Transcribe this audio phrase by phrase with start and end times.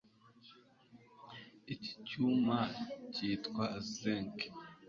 [1.73, 2.57] Iki cyuma
[3.13, 4.37] cyitwa zinc